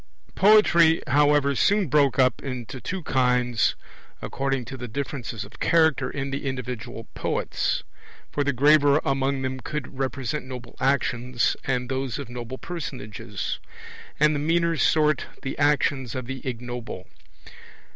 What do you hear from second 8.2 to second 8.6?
for the